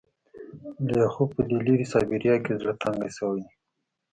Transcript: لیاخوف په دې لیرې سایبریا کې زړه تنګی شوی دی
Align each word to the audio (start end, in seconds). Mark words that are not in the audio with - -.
لیاخوف 0.87 1.29
په 1.35 1.41
دې 1.49 1.57
لیرې 1.65 1.85
سایبریا 1.93 2.35
کې 2.43 2.53
زړه 2.59 2.73
تنګی 2.81 3.09
شوی 3.17 3.39
دی 3.45 3.53